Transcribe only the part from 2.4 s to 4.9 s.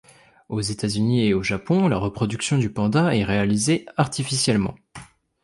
du panda est réalisée artificiellement.